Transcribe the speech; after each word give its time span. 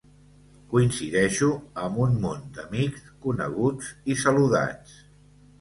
Coincideixo 0.71 1.49
amb 1.83 2.01
un 2.07 2.17
munt 2.25 2.41
d'amics, 2.57 3.05
coneguts 3.27 3.93
i 4.15 4.17
saludats. 4.27 4.99